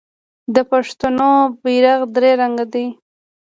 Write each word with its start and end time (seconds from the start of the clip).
د 0.55 0.57
پښتنو 0.71 1.31
بیرغ 1.63 2.01
درې 2.15 2.31
رنګه 2.41 2.65
دی. 2.73 2.85